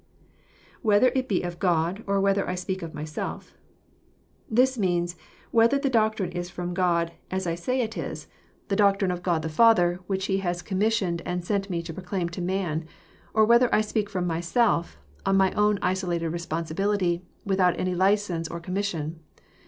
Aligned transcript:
[Whether 0.81 1.11
it 1.13 1.29
he 1.29 1.43
of 1.43 1.59
Gody 1.59 2.03
or 2.07 2.19
whether 2.19 2.49
I 2.49 2.55
speak 2.55 2.81
of 2.81 2.95
myself] 2.95 3.53
This 4.49 4.75
means 4.75 5.15
<' 5.35 5.51
whether 5.51 5.77
the 5.77 5.91
doctrine 5.91 6.31
is 6.31 6.49
from 6.49 6.73
God, 6.73 7.11
as 7.29 7.45
I 7.45 7.53
say 7.53 7.81
it 7.81 7.95
is,— 7.95 8.25
the 8.69 8.75
20 8.75 8.77
EXFOsrroBT 8.77 8.77
thoughts. 8.79 8.93
doctrine 8.95 9.11
of 9.11 9.21
God 9.21 9.41
the 9.43 9.49
Father, 9.49 9.99
which 10.07 10.25
he 10.25 10.39
has 10.39 10.63
commissioned 10.63 11.21
and 11.23 11.45
sent 11.45 11.69
me 11.69 11.83
to 11.83 11.93
proclaim 11.93 12.29
to 12.29 12.41
man,^ 12.41 12.87
or 13.35 13.45
whether 13.45 13.69
I 13.71 13.81
speak 13.81 14.09
flrom 14.09 14.25
myself, 14.25 14.97
on 15.23 15.37
my 15.37 15.51
own 15.51 15.77
isolated 15.83 16.29
responsibility, 16.29 17.21
without 17.45 17.79
any 17.79 17.93
license 17.93 18.47
or 18.47 18.59
com 18.59 18.73
mission. 18.73 19.19